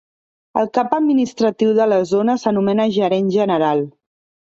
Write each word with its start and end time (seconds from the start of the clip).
El 0.61 0.71
cap 0.77 0.95
administratiu 0.99 1.75
de 1.81 1.89
la 1.93 2.01
zona 2.15 2.39
s'anomena 2.47 2.91
Gerent 2.99 3.33
General. 3.41 3.89